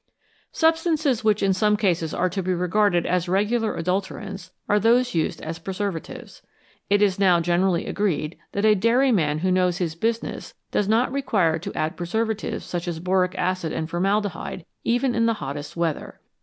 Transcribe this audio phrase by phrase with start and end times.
[0.51, 5.39] Substances which in some cases are to be regarded as regular adulterants are those used
[5.43, 6.41] as preservatives.
[6.89, 11.59] It is now generally agreed that a dairyman who knows his business does not require
[11.59, 16.19] to add preservatives such as boric acid and formaldehyde, even in the hottest weather.